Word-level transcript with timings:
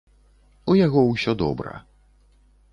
У 0.73 0.77
яго 0.79 1.03
ўсё 1.11 1.31
добра. 1.45 1.73